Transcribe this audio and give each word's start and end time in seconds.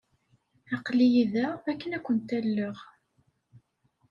Aql-iyi 0.75 1.23
da 1.33 1.45
akken 1.71 1.95
ad 1.97 2.01
kent-alleɣ. 2.05 2.77